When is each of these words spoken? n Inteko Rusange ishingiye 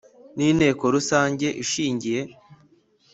n 0.35 0.39
Inteko 0.49 0.83
Rusange 0.95 1.47
ishingiye 1.63 2.21